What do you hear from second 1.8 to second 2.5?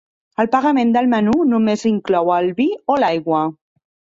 inclou